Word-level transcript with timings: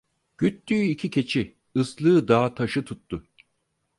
Güttüğü 0.37 0.83
iki 0.83 1.09
keçi, 1.09 1.55
ıslığı 1.75 2.27
dağı 2.27 2.55
taşı 2.55 2.85
tuttu. 2.85 3.27